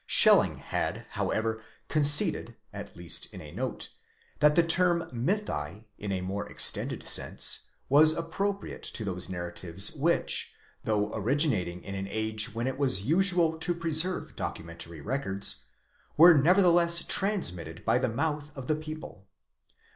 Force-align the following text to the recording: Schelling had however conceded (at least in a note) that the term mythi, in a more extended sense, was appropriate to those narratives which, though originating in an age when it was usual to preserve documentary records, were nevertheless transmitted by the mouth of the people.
Schelling 0.07 0.57
had 0.57 1.05
however 1.11 1.61
conceded 1.87 2.55
(at 2.73 2.95
least 2.95 3.31
in 3.31 3.39
a 3.39 3.51
note) 3.51 3.89
that 4.39 4.55
the 4.55 4.63
term 4.63 5.07
mythi, 5.13 5.85
in 5.99 6.11
a 6.11 6.21
more 6.21 6.49
extended 6.49 7.07
sense, 7.07 7.67
was 7.87 8.11
appropriate 8.13 8.81
to 8.81 9.05
those 9.05 9.29
narratives 9.29 9.93
which, 9.95 10.55
though 10.85 11.11
originating 11.13 11.83
in 11.83 11.93
an 11.93 12.07
age 12.09 12.51
when 12.51 12.65
it 12.65 12.79
was 12.79 13.05
usual 13.05 13.59
to 13.59 13.75
preserve 13.75 14.35
documentary 14.35 15.01
records, 15.01 15.65
were 16.17 16.33
nevertheless 16.33 17.05
transmitted 17.07 17.85
by 17.85 17.99
the 17.99 18.09
mouth 18.09 18.51
of 18.57 18.65
the 18.65 18.75
people. 18.75 19.27